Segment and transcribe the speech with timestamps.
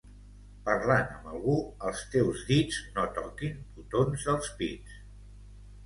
[0.69, 1.57] Parlant amb algú,
[1.91, 5.03] els teus dits no toquin botons dels pits.